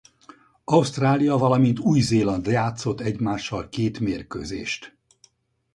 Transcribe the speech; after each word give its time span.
Ausztrália 0.63 1.37
valamint 1.37 1.79
Új-Zéland 1.79 2.47
játszott 2.47 2.99
egymással 3.01 3.69
két 3.69 3.99
mérkőzést. 3.99 4.97